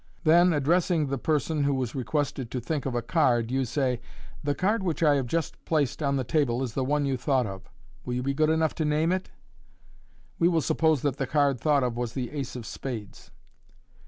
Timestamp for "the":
1.05-1.19, 4.43-4.55, 6.15-6.23, 6.73-6.83, 11.17-11.27, 12.13-12.31